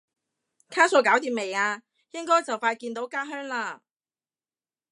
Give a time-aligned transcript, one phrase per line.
[0.71, 1.83] 卡數搞掂未啊？
[2.09, 3.83] 應該就快見到家鄉啦？